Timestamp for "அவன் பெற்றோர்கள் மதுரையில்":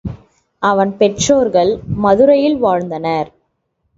0.63-2.57